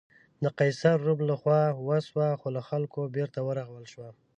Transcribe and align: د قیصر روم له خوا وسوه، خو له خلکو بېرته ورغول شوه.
د 0.43 0.45
قیصر 0.59 0.95
روم 1.05 1.19
له 1.29 1.35
خوا 1.41 1.61
وسوه، 1.87 2.27
خو 2.39 2.47
له 2.55 2.61
خلکو 2.69 2.99
بېرته 3.15 3.39
ورغول 3.47 3.85
شوه. 3.93 4.09